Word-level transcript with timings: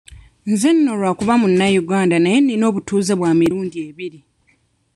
Nze 0.51 0.69
nno 0.75 0.91
lwakuba 0.99 1.33
munnayuganda 1.41 2.15
naye 2.19 2.39
nina 2.41 2.65
obutuuze 2.69 3.13
bwa 3.19 3.31
mirundi 3.39 3.77
ebiri. 3.87 4.19